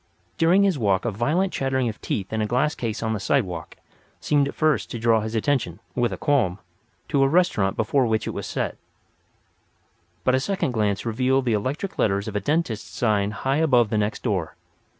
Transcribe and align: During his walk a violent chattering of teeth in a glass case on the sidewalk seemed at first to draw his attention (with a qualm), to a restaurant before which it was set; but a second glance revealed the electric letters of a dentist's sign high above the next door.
During 0.39 0.63
his 0.63 0.79
walk 0.79 1.05
a 1.05 1.11
violent 1.11 1.53
chattering 1.53 1.87
of 1.87 2.01
teeth 2.01 2.33
in 2.33 2.41
a 2.41 2.47
glass 2.47 2.73
case 2.73 3.03
on 3.03 3.13
the 3.13 3.19
sidewalk 3.19 3.75
seemed 4.19 4.47
at 4.47 4.55
first 4.55 4.89
to 4.89 4.97
draw 4.97 5.21
his 5.21 5.35
attention 5.35 5.79
(with 5.93 6.11
a 6.11 6.17
qualm), 6.17 6.57
to 7.09 7.21
a 7.21 7.27
restaurant 7.27 7.77
before 7.77 8.07
which 8.07 8.25
it 8.25 8.31
was 8.33 8.47
set; 8.47 8.77
but 10.23 10.33
a 10.33 10.39
second 10.39 10.71
glance 10.71 11.05
revealed 11.05 11.45
the 11.45 11.53
electric 11.53 11.99
letters 11.99 12.27
of 12.27 12.35
a 12.35 12.39
dentist's 12.39 12.89
sign 12.89 13.29
high 13.29 13.57
above 13.57 13.91
the 13.91 13.97
next 13.99 14.23
door. 14.23 14.55